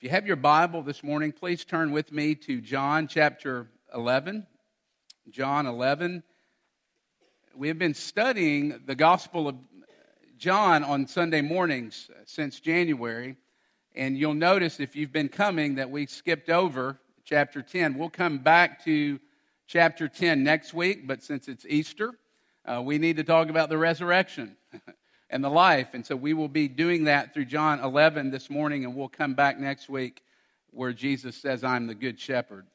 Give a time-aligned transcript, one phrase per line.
[0.00, 4.46] If you have your Bible this morning, please turn with me to John chapter 11.
[5.28, 6.22] John 11.
[7.54, 9.56] We have been studying the Gospel of
[10.38, 13.36] John on Sunday mornings since January.
[13.94, 17.98] And you'll notice if you've been coming that we skipped over chapter 10.
[17.98, 19.20] We'll come back to
[19.66, 22.14] chapter 10 next week, but since it's Easter,
[22.64, 24.56] uh, we need to talk about the resurrection.
[25.30, 25.88] and the life.
[25.94, 29.34] And so we will be doing that through John 11 this morning, and we'll come
[29.34, 30.22] back next week
[30.70, 32.66] where Jesus says, I'm the good shepherd.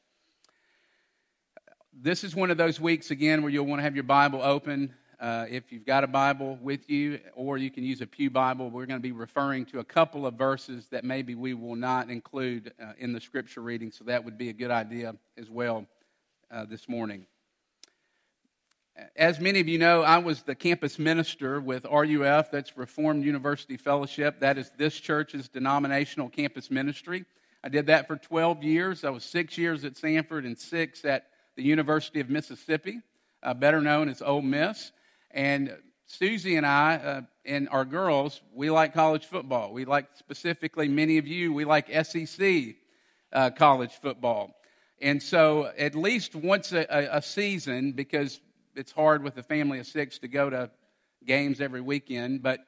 [1.92, 4.94] This is one of those weeks, again, where you'll want to have your Bible open.
[5.18, 8.68] Uh, if you've got a Bible with you, or you can use a Pew Bible,
[8.68, 12.10] we're going to be referring to a couple of verses that maybe we will not
[12.10, 15.86] include uh, in the scripture reading, so that would be a good idea as well
[16.50, 17.26] uh, this morning
[19.16, 23.76] as many of you know, I was the campus minister with RUF, that's Reformed University
[23.76, 24.40] Fellowship.
[24.40, 27.24] That is this church's denominational campus ministry.
[27.62, 29.04] I did that for 12 years.
[29.04, 31.26] I was six years at Samford and six at
[31.56, 33.00] the University of Mississippi,
[33.42, 34.92] uh, better known as Ole Miss.
[35.30, 35.76] And
[36.06, 39.72] Susie and I uh, and our girls, we like college football.
[39.72, 42.76] We like specifically, many of you, we like SEC
[43.32, 44.54] uh, college football.
[45.00, 48.40] And so, at least once a, a, season, because
[48.76, 50.70] it's hard with a family of six to go to
[51.24, 52.60] games every weekend, but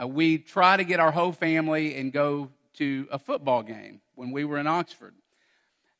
[0.00, 4.30] uh, we try to get our whole family and go to a football game when
[4.30, 5.14] we were in Oxford.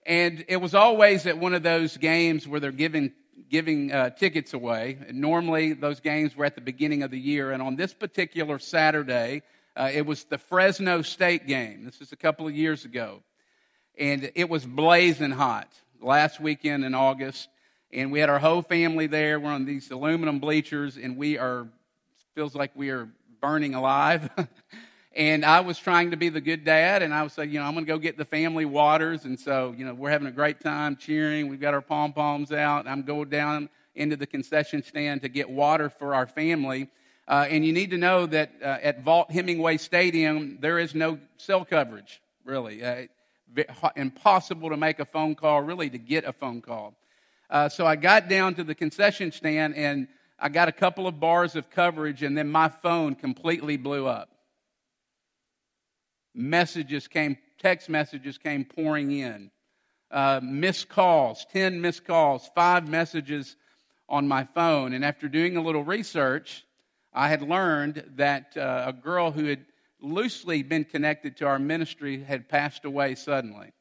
[0.06, 3.12] And it was always at one of those games where they're giving,
[3.48, 4.98] giving uh, tickets away.
[5.06, 7.52] And normally, those games were at the beginning of the year.
[7.52, 9.42] And on this particular Saturday,
[9.76, 11.84] uh, it was the Fresno State game.
[11.84, 13.22] This is a couple of years ago.
[13.98, 15.68] And it was blazing hot
[16.00, 17.48] last weekend in August
[17.92, 19.40] and we had our whole family there.
[19.40, 21.66] We're on these aluminum bleachers, and we are
[22.34, 23.08] feels like we are
[23.40, 24.30] burning alive.
[25.16, 27.66] and I was trying to be the good dad, and I was saying, you know,
[27.66, 30.32] I'm going to go get the family waters, and so you know we're having a
[30.32, 31.48] great time cheering.
[31.48, 32.86] We've got our pom poms out.
[32.86, 36.88] I'm going down into the concession stand to get water for our family.
[37.28, 41.18] Uh, and you need to know that uh, at Vaught Hemingway Stadium, there is no
[41.36, 42.82] cell coverage, really.
[42.82, 43.06] Uh,
[43.94, 46.94] impossible to make a phone call, really, to get a phone call.
[47.50, 50.06] Uh, so I got down to the concession stand and
[50.38, 54.30] I got a couple of bars of coverage, and then my phone completely blew up.
[56.34, 59.50] Messages came, text messages came pouring in.
[60.10, 63.56] Uh, missed calls, 10 missed calls, five messages
[64.08, 64.94] on my phone.
[64.94, 66.64] And after doing a little research,
[67.12, 69.66] I had learned that uh, a girl who had
[70.00, 73.72] loosely been connected to our ministry had passed away suddenly.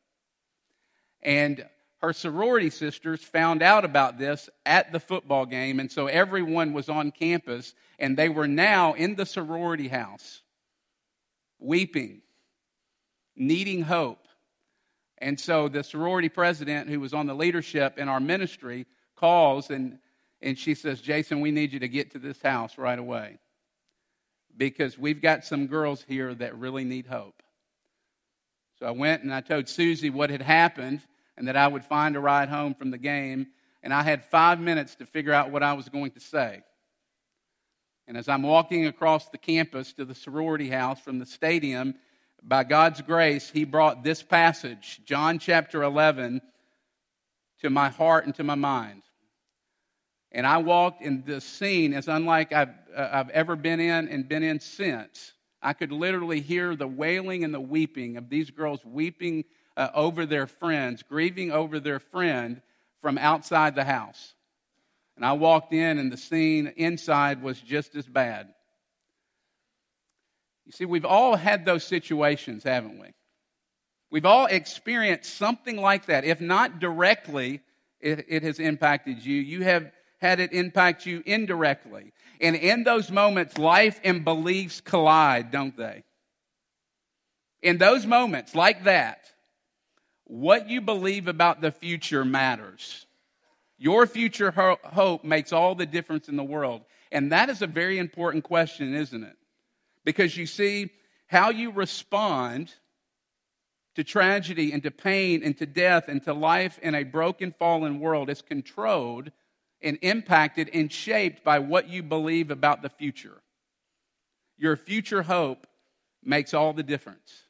[1.21, 1.65] And
[1.99, 6.87] her sorority sisters found out about this at the football game, and so everyone was
[6.87, 10.41] on campus, and they were now in the sorority house,
[11.59, 12.21] weeping,
[13.35, 14.25] needing hope.
[15.17, 18.85] And so the sorority president, who was on the leadership in our ministry,
[19.17, 19.99] calls and,
[20.41, 23.37] and she says, Jason, we need you to get to this house right away
[24.55, 27.43] because we've got some girls here that really need hope.
[28.79, 31.01] So I went and I told Susie what had happened
[31.39, 33.47] and that I would find a ride home from the game.
[33.81, 36.61] And I had five minutes to figure out what I was going to say.
[38.07, 41.95] And as I'm walking across the campus to the sorority house from the stadium,
[42.43, 46.41] by God's grace, He brought this passage, John chapter 11,
[47.61, 49.03] to my heart and to my mind.
[50.31, 54.27] And I walked in this scene as unlike I've, uh, I've ever been in and
[54.27, 55.33] been in since.
[55.61, 59.45] I could literally hear the wailing and the weeping of these girls weeping
[59.79, 62.61] uh, over their friends, grieving over their friend
[63.01, 64.35] from outside the house.
[65.15, 68.49] And I walked in, and the scene inside was just as bad.
[70.65, 73.07] You see, we've all had those situations, haven't we?
[74.11, 76.25] We've all experienced something like that.
[76.25, 77.61] If not directly,
[78.01, 79.37] it, it, has impacted you.
[79.37, 82.11] You have had it impact you indirectly.
[82.41, 86.03] And in those moments, life and beliefs collide, don't they?
[87.61, 89.29] In those moments like that,
[90.29, 93.07] what you believe about the future matters.
[93.79, 96.81] Your future ho- hope makes all the difference in the world.
[97.11, 99.35] And that is a very important question, isn't it?
[100.05, 100.91] Because you see,
[101.25, 102.71] how you respond
[103.95, 107.99] to tragedy and to pain and to death and to life in a broken, fallen
[107.99, 109.31] world is controlled
[109.81, 113.41] and impacted and shaped by what you believe about the future.
[114.59, 115.65] Your future hope
[116.23, 117.45] makes all the difference.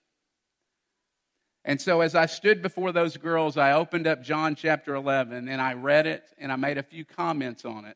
[1.70, 5.62] And so, as I stood before those girls, I opened up John chapter 11 and
[5.62, 7.96] I read it and I made a few comments on it.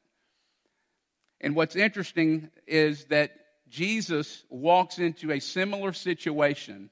[1.41, 3.31] And what's interesting is that
[3.67, 6.91] Jesus walks into a similar situation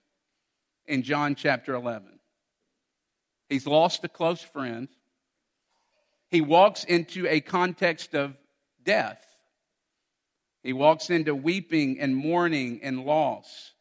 [0.87, 2.19] in John chapter 11.
[3.47, 4.87] He's lost a close friend.
[6.31, 8.35] He walks into a context of
[8.83, 9.23] death.
[10.63, 13.71] He walks into weeping and mourning and loss.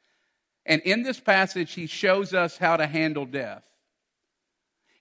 [0.66, 3.64] And in this passage, he shows us how to handle death.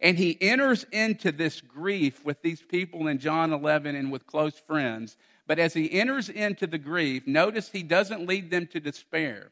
[0.01, 4.57] And he enters into this grief with these people in John 11 and with close
[4.57, 5.17] friends.
[5.45, 9.51] But as he enters into the grief, notice he doesn't lead them to despair,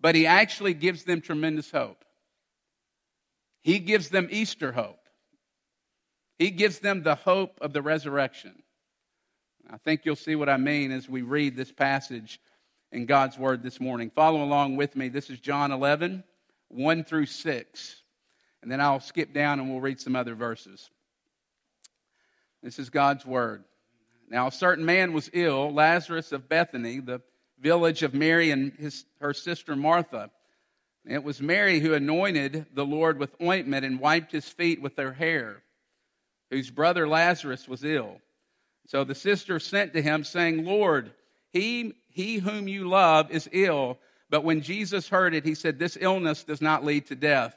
[0.00, 2.04] but he actually gives them tremendous hope.
[3.62, 4.98] He gives them Easter hope,
[6.36, 8.60] he gives them the hope of the resurrection.
[9.70, 12.38] I think you'll see what I mean as we read this passage
[12.94, 14.08] in God's Word this morning.
[14.08, 15.08] Follow along with me.
[15.08, 16.22] This is John 11,
[16.68, 18.02] 1 through 6.
[18.62, 20.88] And then I'll skip down and we'll read some other verses.
[22.62, 23.64] This is God's Word.
[24.30, 27.20] Now, a certain man was ill, Lazarus of Bethany, the
[27.58, 30.30] village of Mary and his, her sister Martha.
[31.04, 35.12] It was Mary who anointed the Lord with ointment and wiped his feet with her
[35.12, 35.62] hair,
[36.50, 38.18] whose brother Lazarus was ill.
[38.86, 41.12] So the sister sent to him, saying, Lord,
[41.52, 43.98] he, he whom you love is ill.
[44.30, 47.56] But when Jesus heard it, he said, This illness does not lead to death.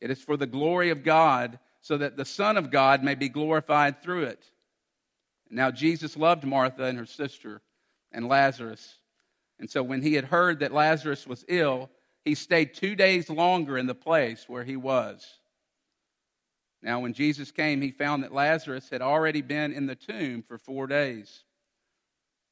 [0.00, 3.28] It is for the glory of God, so that the Son of God may be
[3.28, 4.44] glorified through it.
[5.48, 7.62] Now, Jesus loved Martha and her sister
[8.10, 8.98] and Lazarus.
[9.60, 11.88] And so when he had heard that Lazarus was ill,
[12.24, 15.24] he stayed two days longer in the place where he was.
[16.82, 20.58] Now, when Jesus came, he found that Lazarus had already been in the tomb for
[20.58, 21.44] four days.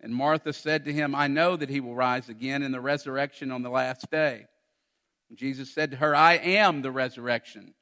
[0.00, 3.50] And Martha said to him, I know that he will rise again in the resurrection
[3.50, 4.46] on the last day.
[5.28, 7.74] And Jesus said to her, I am the resurrection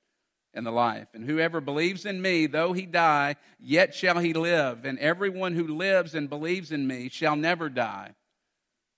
[0.52, 1.08] and the life.
[1.14, 4.84] And whoever believes in me, though he die, yet shall he live.
[4.84, 8.14] And everyone who lives and believes in me shall never die.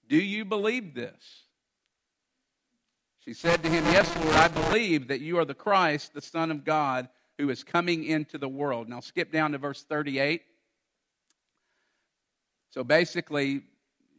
[0.08, 1.44] Do you believe this?
[3.25, 6.50] She said to him, Yes, Lord, I believe that you are the Christ, the Son
[6.50, 7.08] of God,
[7.38, 8.88] who is coming into the world.
[8.88, 10.43] Now skip down to verse 38.
[12.70, 13.62] So basically,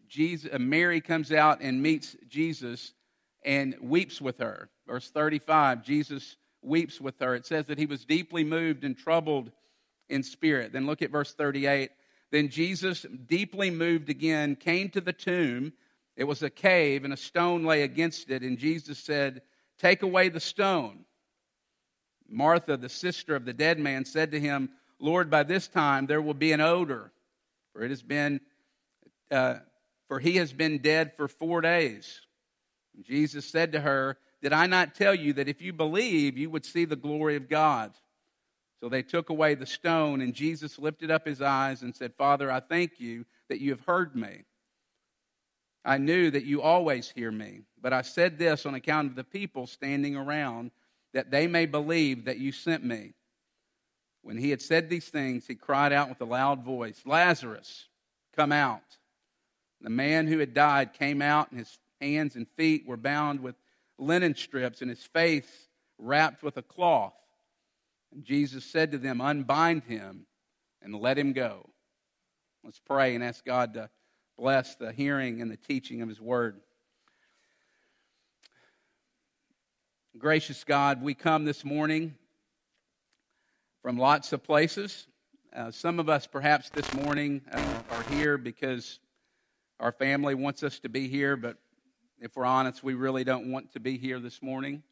[0.08, 2.94] Jesus, uh, Mary comes out and meets Jesus
[3.44, 4.70] and weeps with her.
[4.88, 7.36] Verse 35, Jesus weeps with her.
[7.36, 9.52] It says that he was deeply moved and troubled
[10.10, 10.74] in spirit.
[10.74, 11.92] Then look at verse 38.
[12.32, 15.74] Then Jesus, deeply moved again, came to the tomb
[16.16, 19.42] it was a cave, and a stone lay against it, and Jesus said,
[19.80, 21.06] Take away the stone.
[22.30, 24.70] Martha, the sister of the dead man, said to him,
[25.00, 27.12] Lord, by this time there will be an odor,
[27.74, 28.42] for it has been,
[29.30, 29.56] uh,
[30.08, 32.22] for he has been dead for four days.
[32.96, 36.50] And Jesus said to her, Did I not tell you that if you believe, you
[36.50, 37.94] would see the glory of God?
[38.82, 42.52] So they took away the stone, and Jesus lifted up his eyes and said, Father,
[42.52, 44.44] I thank you that you have heard me.
[45.86, 49.24] I knew that you always hear me, but I said this on account of the
[49.24, 50.72] people standing around,
[51.14, 53.14] that they may believe that you sent me.
[54.24, 57.88] When he had said these things, he cried out with a loud voice, Lazarus,
[58.36, 58.82] come out.
[59.82, 63.56] The man who had died came out, and his hands and feet were bound with
[63.98, 67.14] linen strips, and his face wrapped with a cloth.
[68.14, 70.28] And Jesus said to them, Unbind him
[70.82, 71.72] and let him go.
[72.64, 73.90] Let's pray and ask God to
[74.38, 76.62] bless the hearing and the teaching of His Word.
[80.18, 82.16] Gracious God, we come this morning
[83.82, 85.08] from lots of places.
[85.56, 89.00] Uh, some of us, perhaps this morning, uh, are here because
[89.80, 91.58] our family wants us to be here, but
[92.20, 94.84] if we're honest, we really don't want to be here this morning.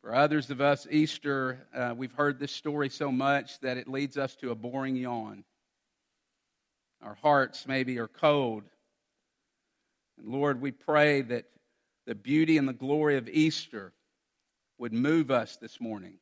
[0.00, 4.16] For others of us, Easter, uh, we've heard this story so much that it leads
[4.16, 5.44] us to a boring yawn.
[7.02, 8.62] Our hearts maybe are cold.
[10.16, 11.46] And Lord, we pray that
[12.06, 13.92] the beauty and the glory of Easter
[14.78, 16.14] would move us this morning.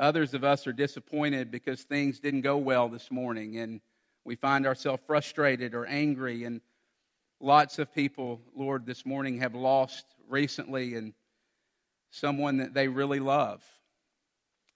[0.00, 3.82] Others of us are disappointed because things didn't go well this morning and
[4.24, 6.44] we find ourselves frustrated or angry.
[6.44, 6.62] And
[7.38, 11.12] lots of people, Lord, this morning have lost recently and
[12.10, 13.62] someone that they really love.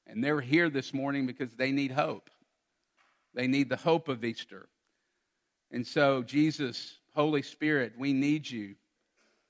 [0.06, 2.28] And they're here this morning because they need hope.
[3.32, 4.68] They need the hope of Easter.
[5.70, 8.74] And so, Jesus, Holy Spirit, we need you.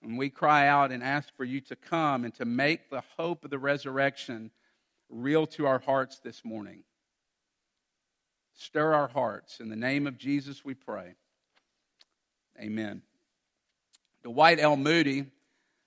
[0.04, 3.44] And we cry out and ask for you to come and to make the hope
[3.44, 4.52] of the resurrection
[5.14, 6.82] real to our hearts this morning.
[8.54, 9.60] Stir our hearts.
[9.60, 11.14] In the name of Jesus, we pray.
[12.60, 13.02] Amen.
[14.22, 14.76] Dwight L.
[14.76, 15.26] Moody,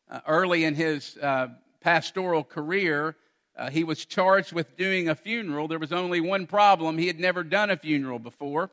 [0.10, 1.48] uh, early in his uh,
[1.82, 3.16] pastoral career,
[3.58, 5.68] uh, he was charged with doing a funeral.
[5.68, 8.72] There was only one problem he had never done a funeral before,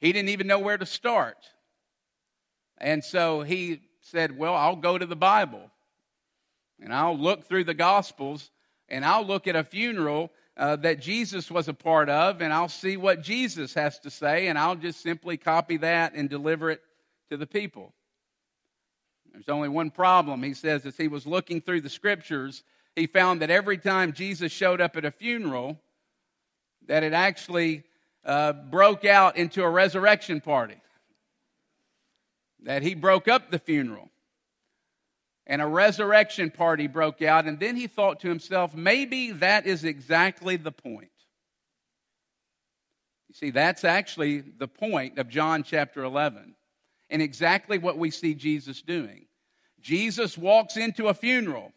[0.00, 1.38] he didn't even know where to start.
[2.78, 5.70] And so he said, Well, I'll go to the Bible
[6.78, 8.50] and I'll look through the Gospels
[8.88, 12.68] and I'll look at a funeral uh, that Jesus was a part of and I'll
[12.68, 16.80] see what Jesus has to say and I'll just simply copy that and deliver it
[17.30, 17.92] to the people.
[19.32, 20.42] There's only one problem.
[20.42, 22.62] He says, as he was looking through the scriptures,
[22.94, 25.78] he found that every time Jesus showed up at a funeral,
[26.86, 27.82] that it actually
[28.24, 30.80] uh, broke out into a resurrection party
[32.62, 34.10] that he broke up the funeral
[35.46, 37.46] and a resurrection party broke out.
[37.46, 41.10] And then he thought to himself, maybe that is exactly the point.
[43.28, 46.54] You see, that's actually the point of John chapter 11
[47.10, 49.26] and exactly what we see Jesus doing.
[49.80, 51.72] Jesus walks into a funeral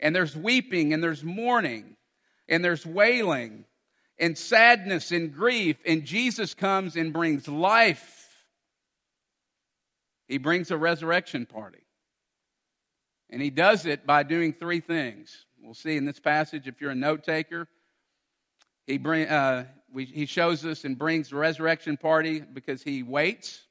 [0.00, 1.96] and there's weeping and there's mourning
[2.48, 3.64] and there's wailing
[4.18, 8.17] and sadness and grief, and Jesus comes and brings life
[10.28, 11.82] he brings a resurrection party.
[13.30, 15.46] And he does it by doing three things.
[15.60, 17.66] We'll see in this passage if you're a note taker.
[18.86, 23.62] He, bring, uh, we, he shows us and brings the resurrection party because he waits,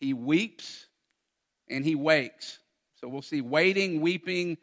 [0.00, 0.86] he weeps,
[1.68, 2.58] and he wakes.
[3.00, 4.56] So we'll see waiting, weeping,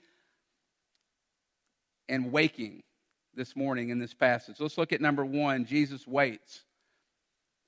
[2.09, 2.81] and waking
[3.35, 4.55] this morning in this passage.
[4.59, 6.63] Let's look at number one Jesus waits.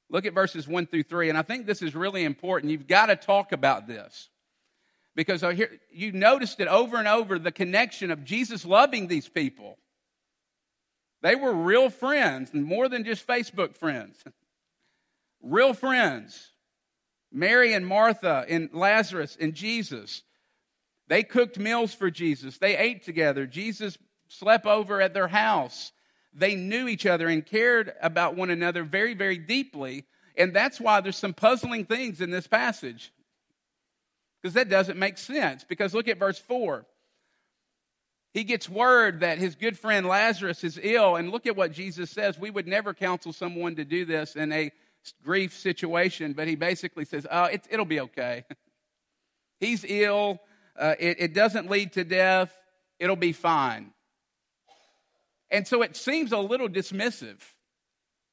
[0.09, 1.29] Look at verses 1 through 3.
[1.29, 2.71] And I think this is really important.
[2.71, 4.29] You've got to talk about this.
[5.15, 9.29] Because oh, here, you noticed it over and over the connection of Jesus loving these
[9.29, 9.77] people.
[11.21, 14.24] They were real friends, and more than just Facebook friends.
[15.41, 16.51] real friends.
[17.31, 20.24] Mary and Martha and Lazarus and Jesus.
[21.07, 22.57] They cooked meals for Jesus.
[22.57, 23.45] They ate together.
[23.45, 23.97] Jesus
[24.27, 25.91] slept over at their house
[26.36, 30.06] they knew each other and cared about one another very, very deeply.
[30.38, 33.13] And that's why there's some puzzling things in this passage.
[34.42, 35.63] Because that doesn't make sense.
[35.63, 36.86] Because look at verse 4.
[38.34, 41.15] He gets word that his good friend Lazarus is ill.
[41.15, 42.38] And look at what Jesus says.
[42.38, 44.72] We would never counsel someone to do this in a
[45.24, 48.44] grief situation, but he basically says, Oh, it, will be okay.
[49.60, 50.39] He's ill.
[50.77, 52.54] Uh, it, it doesn't lead to death.
[53.00, 53.92] It'll be fine.
[55.52, 57.38] And so it seems a little dismissive.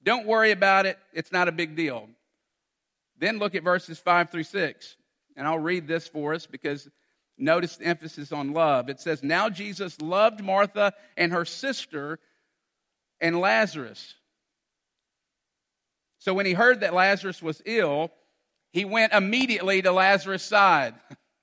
[0.02, 2.08] Don't worry about it, it's not a big deal.
[3.18, 4.96] Then look at verses 5 through 6.
[5.36, 6.88] And I'll read this for us because
[7.38, 8.88] notice the emphasis on love.
[8.88, 12.18] It says, Now Jesus loved Martha and her sister
[13.20, 14.14] and Lazarus.
[16.18, 18.10] So when he heard that Lazarus was ill,
[18.72, 20.94] he went immediately to Lazarus' side.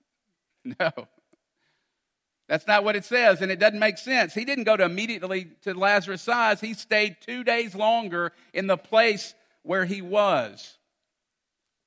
[0.66, 0.92] no.
[2.50, 4.34] That's not what it says, and it doesn't make sense.
[4.34, 6.60] He didn't go to immediately to Lazarus' side.
[6.60, 10.76] He stayed two days longer in the place where he was.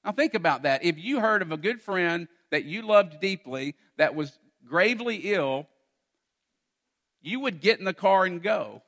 [0.05, 0.85] Now, think about that.
[0.85, 5.67] If you heard of a good friend that you loved deeply that was gravely ill,
[7.21, 8.83] you would get in the car and go.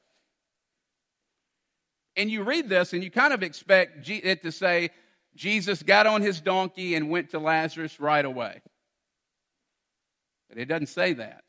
[2.16, 4.90] And you read this, and you kind of expect it to say,
[5.34, 8.60] Jesus got on his donkey and went to Lazarus right away.
[10.48, 11.43] But it doesn't say that.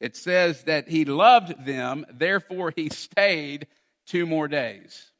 [0.00, 3.66] It says that he loved them, therefore he stayed
[4.06, 5.10] two more days.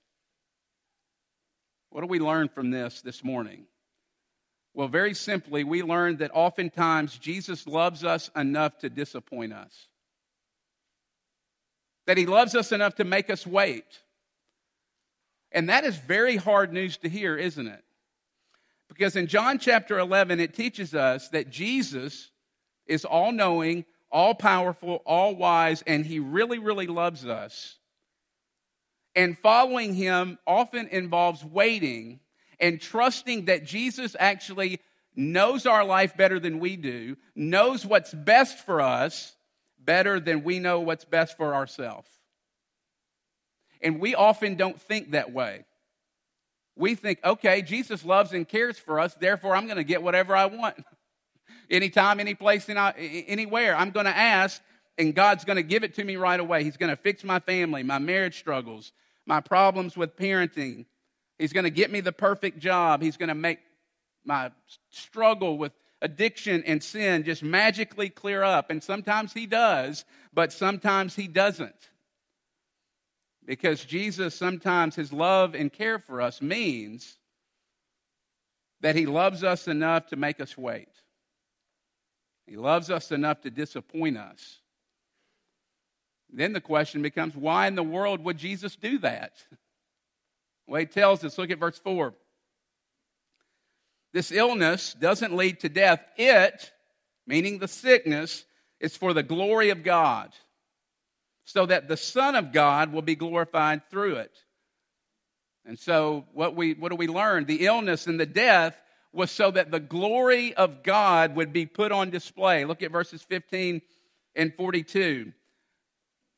[1.91, 3.67] What do we learn from this this morning?
[4.75, 9.89] Well, very simply, we learn that oftentimes Jesus loves us enough to disappoint us.
[12.07, 13.85] That he loves us enough to make us wait.
[15.51, 17.83] And that is very hard news to hear, isn't it?
[18.89, 22.31] Because in John chapter 11, it teaches us that Jesus
[22.87, 27.79] is all knowing, all powerful, all wise, and he really, really loves us.
[29.15, 32.21] And following him often involves waiting
[32.61, 34.81] and trusting that Jesus actually
[35.15, 39.35] knows our life better than we do, knows what's best for us
[39.79, 42.09] better than we know what's best for ourselves.
[43.81, 45.65] And we often don't think that way.
[46.77, 50.37] We think, okay, Jesus loves and cares for us, therefore I'm going to get whatever
[50.37, 50.77] I want.
[51.71, 53.77] anytime, any place, anywhere.
[53.77, 54.61] I'm going to ask,
[54.97, 56.65] and God's going to give it to me right away.
[56.65, 58.93] He's going to fix my family, my marriage struggles,
[59.27, 60.87] my problems with parenting,
[61.39, 63.01] He's going to get me the perfect job.
[63.01, 63.61] He's going to make
[64.25, 64.51] my
[64.91, 68.71] struggle with addiction and sin just magically clear up.
[68.71, 71.91] And sometimes He does, but sometimes He doesn't.
[73.47, 77.17] Because Jesus, sometimes His love and care for us means
[78.81, 80.89] that He loves us enough to make us wait.
[82.49, 84.61] He loves us enough to disappoint us.
[86.33, 89.33] Then the question becomes why in the world would Jesus do that?
[90.67, 92.15] Well, he tells us, look at verse 4.
[94.13, 96.03] This illness doesn't lead to death.
[96.17, 96.73] It,
[97.27, 98.45] meaning the sickness,
[98.81, 100.33] is for the glory of God,
[101.45, 104.37] so that the Son of God will be glorified through it.
[105.65, 107.45] And so, what, we, what do we learn?
[107.45, 108.77] The illness and the death
[109.13, 112.65] was so that the glory of God would be put on display.
[112.65, 113.81] Look at verses 15
[114.35, 115.33] and 42.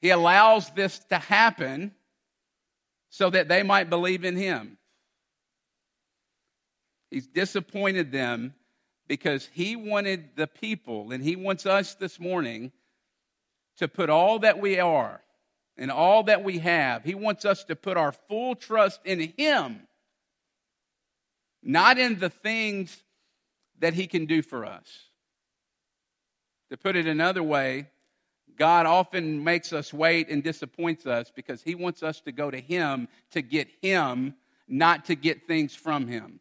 [0.00, 1.92] He allows this to happen
[3.10, 4.78] so that they might believe in him.
[7.10, 8.54] He's disappointed them
[9.08, 12.70] because he wanted the people, and he wants us this morning
[13.78, 15.20] to put all that we are
[15.76, 17.02] and all that we have.
[17.02, 19.80] He wants us to put our full trust in him,
[21.62, 23.02] not in the things
[23.78, 24.86] that he can do for us.
[26.70, 27.88] To put it another way,
[28.56, 32.60] God often makes us wait and disappoints us because He wants us to go to
[32.60, 34.34] Him to get Him,
[34.68, 36.40] not to get things from Him.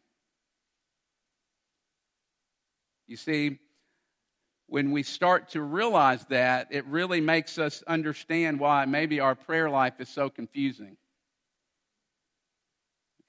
[3.06, 3.58] You see,
[4.66, 9.68] when we start to realize that, it really makes us understand why maybe our prayer
[9.68, 10.96] life is so confusing.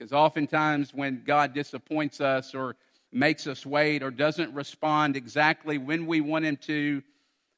[0.01, 2.75] Because oftentimes, when God disappoints us or
[3.11, 7.03] makes us wait or doesn't respond exactly when we want Him to,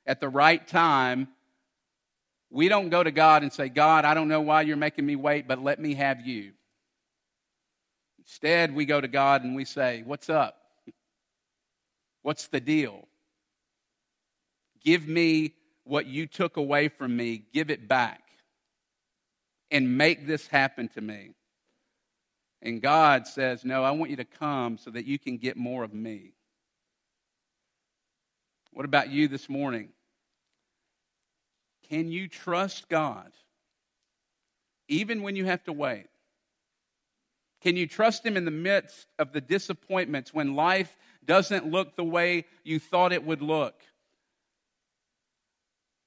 [0.06, 1.30] at the right time,
[2.50, 5.16] we don't go to God and say, God, I don't know why you're making me
[5.16, 6.52] wait, but let me have you.
[8.20, 10.58] Instead, we go to God and we say, What's up?
[12.24, 13.08] What's the deal?
[14.84, 15.54] Give me
[15.86, 18.22] what you took away from me, give it back,
[19.72, 21.36] and make this happen to me.
[22.64, 25.84] And God says, No, I want you to come so that you can get more
[25.84, 26.32] of me.
[28.72, 29.90] What about you this morning?
[31.90, 33.32] Can you trust God
[34.88, 36.08] even when you have to wait?
[37.62, 40.96] Can you trust Him in the midst of the disappointments when life
[41.26, 43.76] doesn't look the way you thought it would look?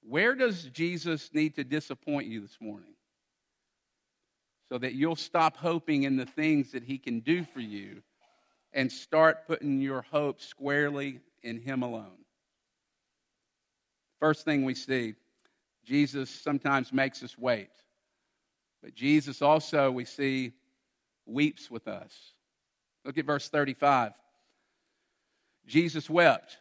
[0.08, 2.95] Where does Jesus need to disappoint you this morning?
[4.68, 8.02] So that you'll stop hoping in the things that He can do for you
[8.72, 12.18] and start putting your hope squarely in Him alone.
[14.18, 15.14] First thing we see,
[15.84, 17.70] Jesus sometimes makes us wait.
[18.82, 20.52] But Jesus also, we see,
[21.26, 22.12] weeps with us.
[23.04, 24.12] Look at verse 35.
[25.66, 26.56] Jesus wept.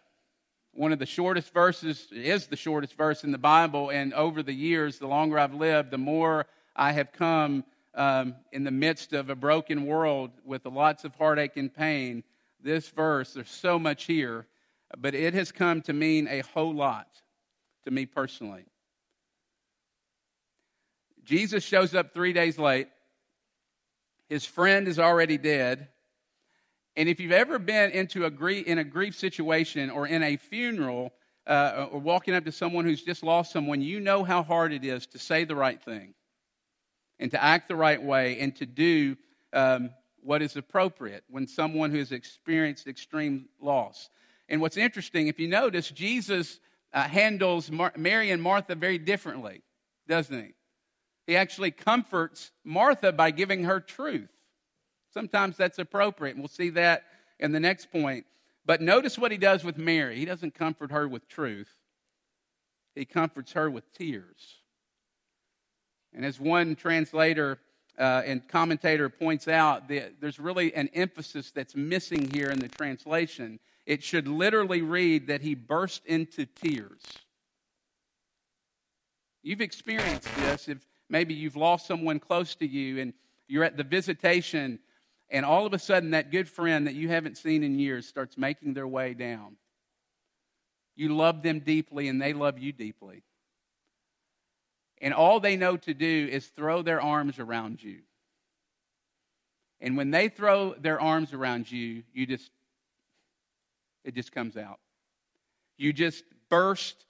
[0.74, 4.54] One of the shortest verses is the shortest verse in the Bible, and over the
[4.54, 7.64] years, the longer I've lived, the more I have come
[7.96, 12.24] um, in the midst of a broken world with lots of heartache and pain.
[12.62, 14.48] This verse, there's so much here,
[14.98, 17.08] but it has come to mean a whole lot
[17.86, 18.66] to me personally.
[21.24, 22.88] Jesus shows up three days late.
[24.30, 25.88] His friend is already dead.
[26.96, 30.38] And if you've ever been into a grief, in a grief situation or in a
[30.38, 31.14] funeral
[31.48, 34.84] uh, or walking up to someone who's just lost someone, you know how hard it
[34.84, 36.14] is to say the right thing
[37.20, 39.16] and to act the right way and to do
[39.54, 39.90] um,
[40.22, 44.10] what is appropriate when someone who has experienced extreme loss.
[44.50, 46.60] And what's interesting, if you notice, Jesus
[46.94, 49.62] uh, handles Mar- Mary and Martha very differently,
[50.08, 50.54] doesn't he?
[51.28, 54.30] He actually comforts Martha by giving her truth.
[55.14, 57.04] Sometimes that's appropriate, and we'll see that
[57.40, 58.26] in the next point.
[58.66, 60.18] But notice what he does with Mary.
[60.18, 61.74] He doesn't comfort her with truth,
[62.94, 64.65] he comforts her with tears.
[66.16, 67.60] And as one translator
[68.00, 72.70] uh, and commentator points out, the, there's really an emphasis that's missing here in the
[72.70, 77.02] translation it should literally read that he burst into tears.
[79.44, 83.14] You've experienced this if maybe you've lost someone close to you and
[83.48, 84.80] you're at the visitation,
[85.30, 88.40] and all of a sudden that good friend that you haven't seen in years starts
[88.40, 89.56] making their way down.
[90.96, 93.22] You love them deeply, and they love you deeply.
[95.06, 98.00] And all they know to do is throw their arms around you.
[99.80, 102.50] And when they throw their arms around you, you just
[104.04, 104.80] it just comes out.
[105.78, 107.06] You just burst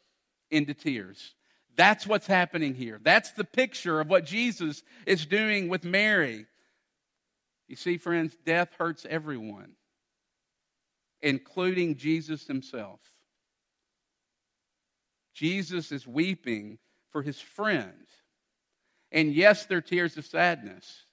[0.51, 1.35] into tears.
[1.77, 2.99] That's what's happening here.
[3.01, 6.47] That's the picture of what Jesus is doing with Mary.
[7.69, 9.71] You see, friends, death hurts everyone,
[11.21, 12.99] including Jesus himself.
[15.33, 16.77] Jesus is weeping
[17.15, 18.09] for his friends.
[19.09, 21.03] And yes, they're tears of sadness.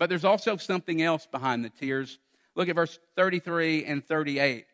[0.00, 2.18] But there's also something else behind the tears.
[2.56, 4.66] Look at verse 33 and 38.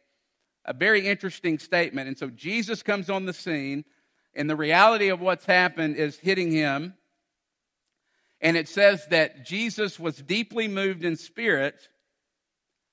[0.65, 2.09] A very interesting statement.
[2.09, 3.85] And so Jesus comes on the scene,
[4.35, 6.95] and the reality of what's happened is hitting him.
[8.41, 11.91] And it says that Jesus was deeply moved in spirit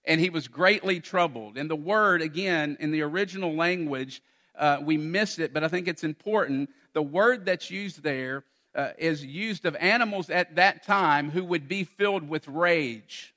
[0.03, 1.57] and he was greatly troubled.
[1.57, 4.21] And the word, again, in the original language,
[4.57, 6.69] uh, we miss it, but I think it's important.
[6.93, 11.67] The word that's used there uh, is used of animals at that time who would
[11.67, 13.33] be filled with rage.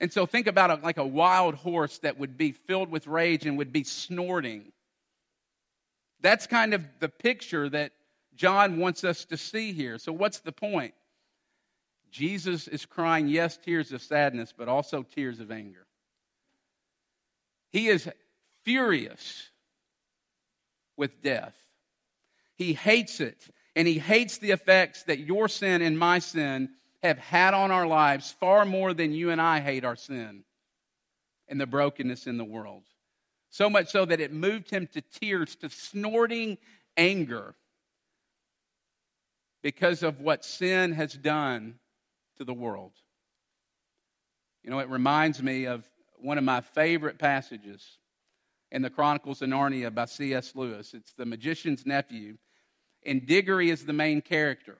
[0.00, 3.58] And so think about like a wild horse that would be filled with rage and
[3.58, 4.72] would be snorting.
[6.20, 7.92] That's kind of the picture that
[8.36, 9.98] John wants us to see here.
[9.98, 10.94] So, what's the point?
[12.10, 15.86] Jesus is crying, yes, tears of sadness, but also tears of anger.
[17.70, 18.08] He is
[18.68, 19.48] furious
[20.98, 21.54] with death.
[22.54, 26.68] He hates it, and he hates the effects that your sin and my sin
[27.02, 30.44] have had on our lives far more than you and I hate our sin
[31.48, 32.82] and the brokenness in the world.
[33.48, 36.58] So much so that it moved him to tears, to snorting
[36.94, 37.54] anger
[39.62, 41.78] because of what sin has done
[42.36, 42.92] to the world.
[44.62, 47.97] You know, it reminds me of one of my favorite passages
[48.70, 50.52] in the Chronicles of Narnia by C.S.
[50.54, 50.94] Lewis.
[50.94, 52.36] It's the magician's nephew,
[53.04, 54.78] and Diggory is the main character.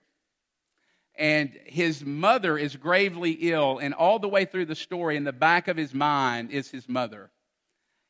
[1.15, 5.33] And his mother is gravely ill, and all the way through the story, in the
[5.33, 7.31] back of his mind, is his mother.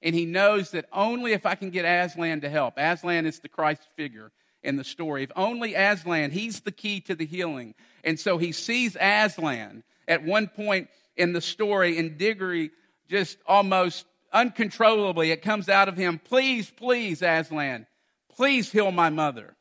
[0.01, 3.49] And he knows that only if I can get Aslan to help, Aslan is the
[3.49, 4.31] Christ figure
[4.63, 5.23] in the story.
[5.23, 7.73] If only Aslan, he's the key to the healing.
[8.03, 12.71] And so he sees Aslan at one point in the story, and Diggory
[13.09, 17.87] just almost uncontrollably, it comes out of him, Please, please, Aslan,
[18.35, 19.55] please heal my mother.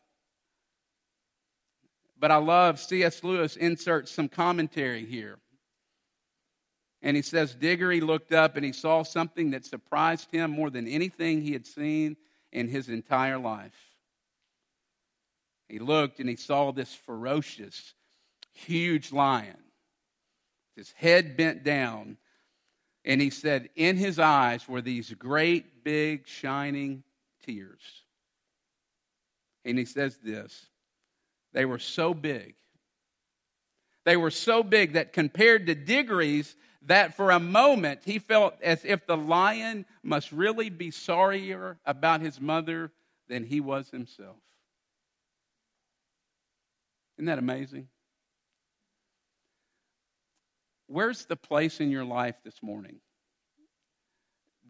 [2.19, 3.23] But I love C.S.
[3.23, 5.39] Lewis inserts some commentary here.
[7.01, 10.89] And he says Diggory looked up and he saw something that surprised him more than
[10.89, 12.17] anything he had seen
[12.53, 13.77] in his entire life.
[15.69, 17.95] He looked and he saw this ferocious,
[18.53, 19.59] huge lion,
[20.75, 22.17] his head bent down.
[23.09, 27.03] And he said, In his eyes were these great, big, shining
[27.45, 28.05] tears.
[29.65, 30.67] And he says this
[31.55, 32.55] they were so big.
[34.05, 38.85] They were so big that compared to Diggory's, that for a moment he felt as
[38.85, 42.93] if the lion must really be sorrier about his mother
[43.29, 44.37] than he was himself.
[47.17, 47.89] Isn't that amazing?
[50.89, 52.97] Where's the place in your life this morning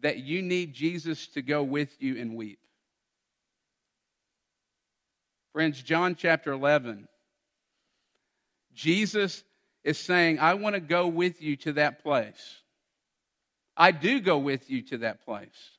[0.01, 2.59] that you need Jesus to go with you and weep?
[5.53, 7.07] Friends, John chapter 11,
[8.73, 9.43] Jesus
[9.85, 12.57] is saying, I want to go with you to that place.
[13.77, 15.71] I do go with you to that place.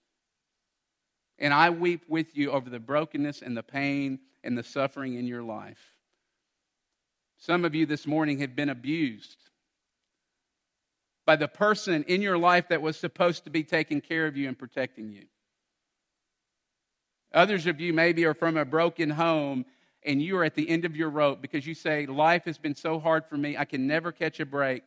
[1.39, 5.27] And I weep with you over the brokenness and the pain and the suffering in
[5.27, 5.81] your life.
[7.37, 9.50] Some of you this morning have been abused
[11.31, 14.49] by the person in your life that was supposed to be taking care of you
[14.49, 15.27] and protecting you.
[17.33, 19.65] Others of you maybe are from a broken home
[20.03, 22.75] and you are at the end of your rope because you say, Life has been
[22.75, 24.83] so hard for me, I can never catch a break.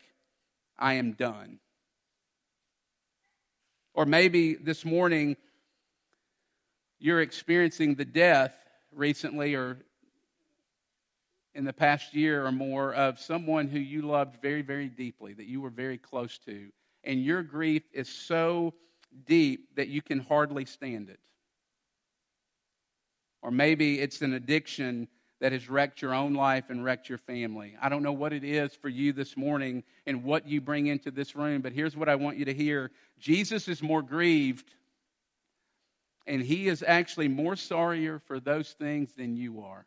[0.78, 1.60] I am done.
[3.94, 5.38] Or maybe this morning
[7.00, 8.54] you're experiencing the death
[8.92, 9.78] recently or
[11.56, 15.46] in the past year or more of someone who you loved very, very deeply, that
[15.46, 16.70] you were very close to,
[17.04, 18.74] and your grief is so
[19.26, 21.20] deep that you can hardly stand it.
[23.42, 25.08] Or maybe it's an addiction
[25.42, 27.76] that has wrecked your own life and wrecked your family.
[27.82, 31.12] I don't know what it is for you this morning and what you bring into
[31.12, 34.74] this room, but here's what I want you to hear Jesus is more grieved,
[36.26, 39.86] and he is actually more sorrier for those things than you are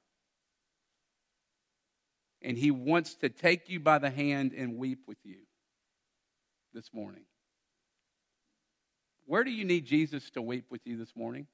[2.43, 5.39] and He wants to take you by the hand and weep with you
[6.73, 7.25] this morning.
[9.27, 11.47] Where do you need Jesus to weep with you this morning?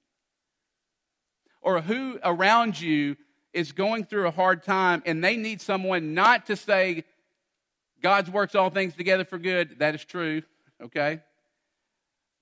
[1.63, 3.17] Or who around you
[3.53, 7.05] is going through a hard time and they need someone not to say,
[8.03, 9.79] God's works all things together for good.
[9.79, 10.43] That is true,
[10.83, 11.21] okay?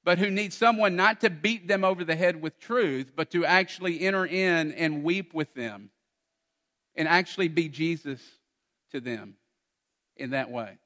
[0.03, 3.44] But who needs someone not to beat them over the head with truth, but to
[3.44, 5.90] actually enter in and weep with them
[7.01, 8.21] and actually be Jesus
[8.93, 9.37] to them.
[10.21, 10.77] in that way.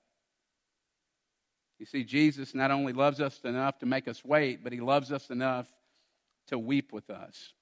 [1.81, 5.11] You see, Jesus not only loves us enough to make us wait, but he loves
[5.11, 5.67] us enough
[6.47, 7.53] to weep with us.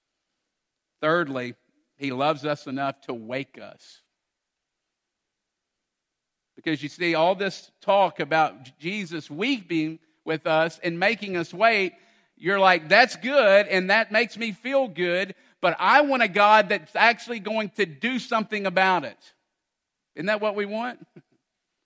[1.00, 1.54] Thirdly,
[1.96, 4.02] he loves us enough to wake us.
[6.54, 11.94] Because you see, all this talk about Jesus weeping with us and making us wait,
[12.36, 16.68] you're like, that's good, and that makes me feel good, but I want a God
[16.68, 19.16] that's actually going to do something about it.
[20.16, 20.98] Isn't that what we want?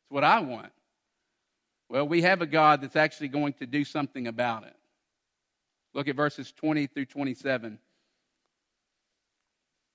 [0.08, 0.70] It's what I want.
[1.88, 4.76] Well, we have a God that's actually going to do something about it.
[5.94, 7.80] Look at verses 20 through 27.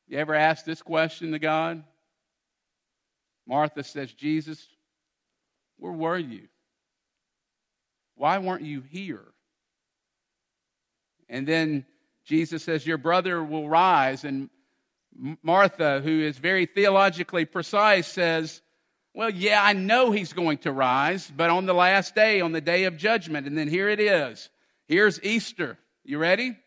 [0.09, 1.81] You ever ask this question to God?
[3.47, 4.67] Martha says, Jesus,
[5.77, 6.49] where were you?
[8.15, 9.23] Why weren't you here?
[11.29, 11.85] And then
[12.25, 14.23] Jesus says, Your brother will rise.
[14.23, 14.49] And
[15.43, 18.61] Martha, who is very theologically precise, says,
[19.13, 22.61] Well, yeah, I know he's going to rise, but on the last day, on the
[22.61, 23.47] day of judgment.
[23.47, 24.49] And then here it is.
[24.87, 25.77] Here's Easter.
[26.03, 26.57] You ready?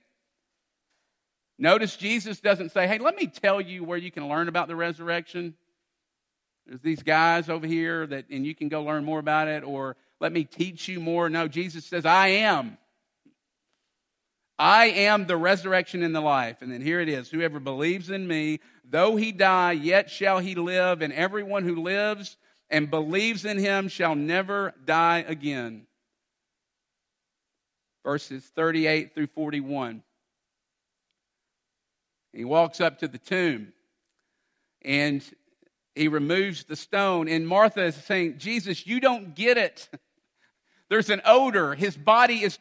[1.58, 4.76] Notice Jesus doesn't say, Hey, let me tell you where you can learn about the
[4.76, 5.54] resurrection.
[6.66, 9.96] There's these guys over here that, and you can go learn more about it, or
[10.18, 11.28] let me teach you more.
[11.28, 12.78] No, Jesus says, I am.
[14.58, 16.62] I am the resurrection and the life.
[16.62, 20.54] And then here it is Whoever believes in me, though he die, yet shall he
[20.54, 21.02] live.
[21.02, 22.36] And everyone who lives
[22.70, 25.86] and believes in him shall never die again.
[28.04, 30.02] Verses 38 through 41.
[32.32, 33.72] He walks up to the tomb
[34.82, 35.22] and
[35.94, 37.28] he removes the stone.
[37.28, 39.88] And Martha is saying, Jesus, you don't get it.
[40.88, 41.74] There's an odor.
[41.74, 42.58] His body is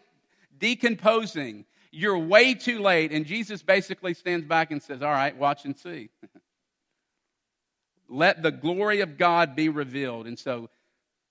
[0.58, 1.66] decomposing.
[1.96, 3.12] You're way too late.
[3.12, 6.10] And Jesus basically stands back and says, All right, watch and see.
[8.10, 10.26] Let the glory of God be revealed.
[10.26, 10.72] And so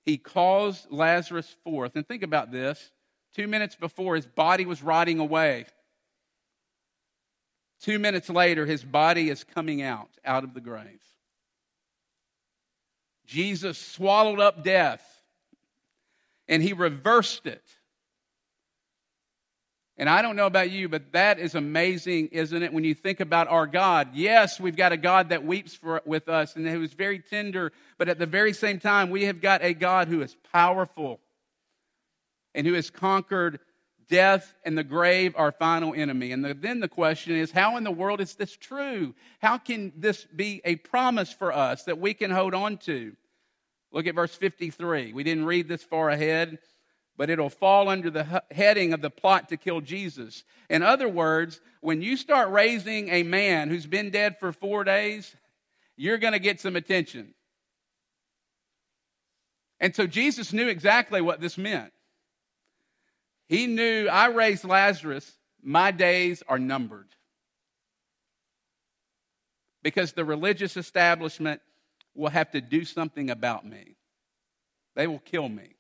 [0.05, 1.97] he calls Lazarus forth.
[1.97, 2.93] And think about this
[3.35, 5.67] two minutes before, his body was rotting away.
[7.81, 11.03] Two minutes later, his body is coming out, out of the grave.
[13.27, 15.03] Jesus swallowed up death
[16.47, 17.65] and he reversed it.
[20.03, 22.73] And I don't know about you, but that is amazing, isn't it?
[22.73, 24.09] When you think about our God.
[24.15, 27.71] Yes, we've got a God that weeps for, with us and who is very tender,
[27.99, 31.21] but at the very same time, we have got a God who is powerful
[32.53, 33.61] and who has conquered
[34.09, 36.33] death and the grave, our final enemy.
[36.33, 39.15] And the, then the question is how in the world is this true?
[39.41, 43.15] How can this be a promise for us that we can hold on to?
[43.93, 45.13] Look at verse 53.
[45.13, 46.59] We didn't read this far ahead
[47.17, 50.45] but it'll fall under the heading of the plot to kill Jesus.
[50.71, 55.35] In other words, when you start raising a man who's been dead for four days,
[55.97, 57.35] you're going to get some attention.
[59.79, 61.93] And so Jesus knew exactly what this meant.
[63.49, 65.31] He knew I raised Lazarus,
[65.63, 67.09] my days are numbered.
[69.83, 71.61] Because the religious establishment
[72.15, 73.97] will have to do something about me,
[74.95, 75.75] they will kill me.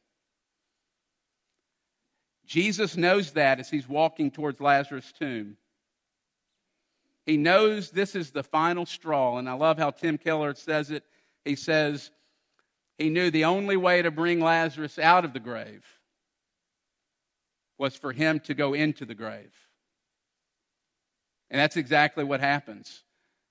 [2.52, 5.56] Jesus knows that as he's walking towards Lazarus' tomb.
[7.24, 9.38] He knows this is the final straw.
[9.38, 11.02] And I love how Tim Keller says it.
[11.46, 12.10] He says,
[12.98, 15.82] he knew the only way to bring Lazarus out of the grave
[17.78, 19.54] was for him to go into the grave.
[21.50, 23.02] And that's exactly what happens.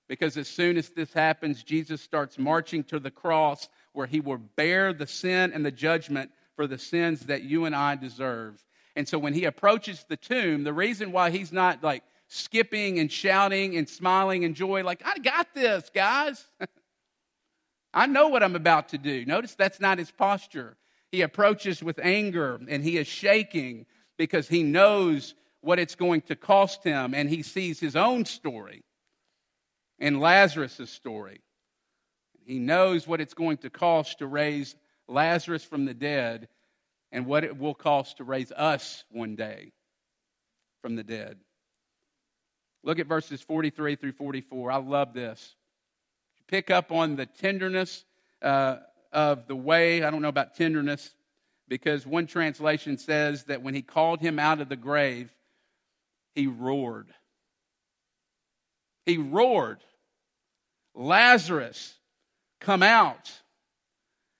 [0.08, 4.38] Because as soon as this happens, Jesus starts marching to the cross where he will
[4.54, 8.62] bear the sin and the judgment for the sins that you and I deserve.
[8.94, 13.10] And so when he approaches the tomb, the reason why he's not like skipping and
[13.10, 16.46] shouting and smiling and joy, like, I got this, guys.
[17.94, 19.24] I know what I'm about to do.
[19.24, 20.76] Notice that's not his posture.
[21.10, 26.36] He approaches with anger and he is shaking because he knows what it's going to
[26.36, 28.82] cost him and he sees his own story
[29.98, 31.40] and Lazarus' story.
[32.44, 34.74] He knows what it's going to cost to raise
[35.06, 36.48] Lazarus from the dead
[37.12, 39.72] and what it will cost to raise us one day
[40.80, 41.38] from the dead.
[42.82, 44.72] Look at verses 43 through 44.
[44.72, 45.54] I love this.
[46.48, 48.04] Pick up on the tenderness
[48.40, 48.78] uh,
[49.12, 50.02] of the way.
[50.02, 51.14] I don't know about tenderness
[51.68, 55.30] because one translation says that when he called him out of the grave,
[56.34, 57.12] he roared.
[59.06, 59.80] He roared,
[60.94, 61.94] Lazarus,
[62.60, 63.30] come out.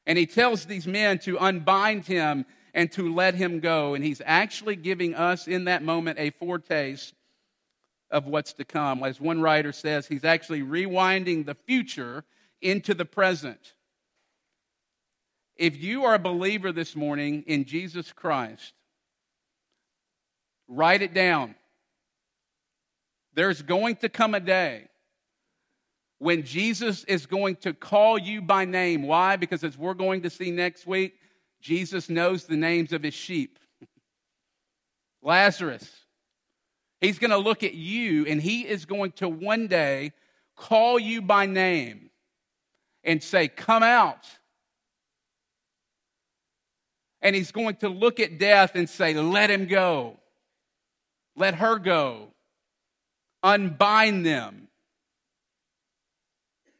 [0.06, 3.94] And he tells these men to unbind him and to let him go.
[3.94, 7.14] And he's actually giving us in that moment a foretaste
[8.10, 9.02] of what's to come.
[9.02, 12.24] As one writer says, he's actually rewinding the future
[12.60, 13.74] into the present.
[15.56, 18.72] If you are a believer this morning in Jesus Christ,
[20.68, 21.54] write it down.
[23.34, 24.88] There's going to come a day
[26.18, 29.02] when Jesus is going to call you by name.
[29.02, 29.36] Why?
[29.36, 31.14] Because as we're going to see next week,
[31.62, 33.58] Jesus knows the names of his sheep.
[35.22, 35.88] Lazarus,
[37.00, 40.12] he's going to look at you and he is going to one day
[40.56, 42.10] call you by name
[43.04, 44.26] and say, Come out.
[47.24, 50.18] And he's going to look at death and say, Let him go.
[51.36, 52.28] Let her go.
[53.44, 54.68] Unbind them.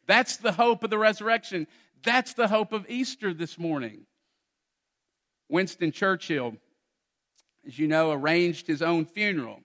[0.06, 1.68] That's the hope of the resurrection.
[2.02, 4.06] That's the hope of Easter this morning.
[5.52, 6.56] Winston Churchill,
[7.66, 9.60] as you know, arranged his own funeral.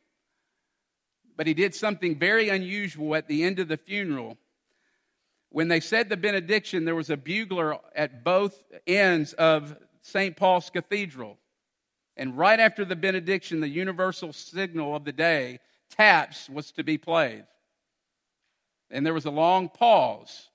[1.38, 4.38] But he did something very unusual at the end of the funeral.
[5.50, 10.36] When they said the benediction, there was a bugler at both ends of St.
[10.36, 11.38] Paul's Cathedral.
[12.18, 16.98] And right after the benediction, the universal signal of the day, taps, was to be
[16.98, 17.46] played.
[18.92, 20.50] And there was a long pause.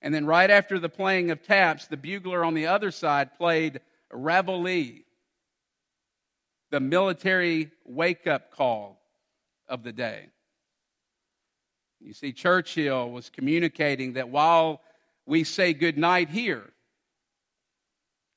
[0.00, 3.80] And then, right after the playing of taps, the bugler on the other side played
[4.12, 5.02] Reveille,
[6.70, 9.00] the military wake up call
[9.68, 10.28] of the day.
[12.00, 14.82] You see, Churchill was communicating that while
[15.26, 16.70] we say good night here,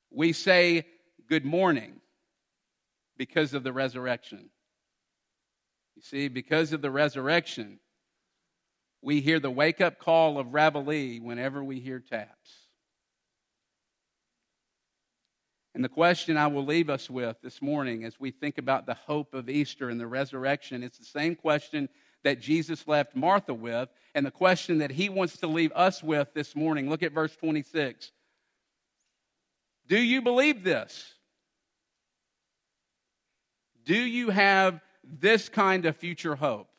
[0.09, 0.85] we say
[1.27, 1.99] good morning
[3.17, 4.49] because of the resurrection.
[5.95, 7.79] You see, because of the resurrection,
[9.01, 12.66] we hear the wake up call of Reveille whenever we hear taps.
[15.77, 18.95] And the question I will leave us with this morning as we think about the
[18.95, 21.87] hope of Easter and the resurrection, it's the same question
[22.23, 26.33] that Jesus left Martha with, and the question that he wants to leave us with
[26.33, 26.89] this morning.
[26.89, 28.11] Look at verse 26.
[29.87, 31.13] Do you believe this?
[33.85, 36.69] Do you have this kind of future hope?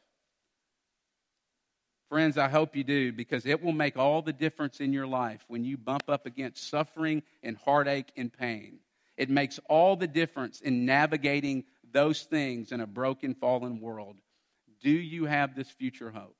[2.08, 5.44] Friends, I hope you do because it will make all the difference in your life
[5.46, 8.80] when you bump up against suffering and heartache and pain.
[9.18, 14.16] It makes all the difference in navigating those things in a broken, fallen world.
[14.80, 16.36] Do you have this future hope?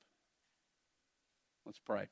[1.67, 2.07] Let's pray.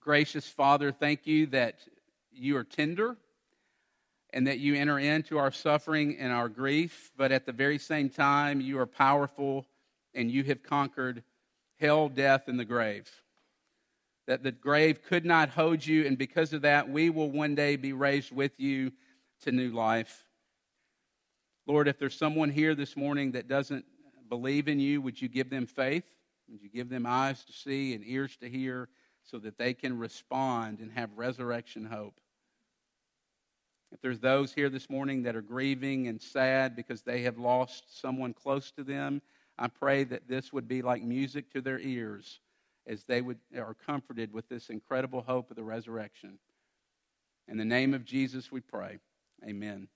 [0.00, 1.76] Gracious Father, thank you that
[2.30, 3.16] you are tender
[4.34, 8.10] and that you enter into our suffering and our grief, but at the very same
[8.10, 9.64] time, you are powerful
[10.14, 11.22] and you have conquered
[11.80, 13.10] hell, death, and the grave.
[14.26, 17.76] That the grave could not hold you, and because of that, we will one day
[17.76, 18.92] be raised with you
[19.42, 20.24] to new life.
[21.66, 23.84] Lord, if there's someone here this morning that doesn't
[24.28, 26.04] believe in you, would you give them faith?
[26.48, 28.88] Would you give them eyes to see and ears to hear
[29.22, 32.20] so that they can respond and have resurrection hope?
[33.92, 38.00] If there's those here this morning that are grieving and sad because they have lost
[38.00, 39.20] someone close to them,
[39.60, 42.40] I pray that this would be like music to their ears
[42.86, 46.38] as they would, are comforted with this incredible hope of the resurrection.
[47.46, 48.98] In the name of Jesus, we pray.
[49.46, 49.86] Amen.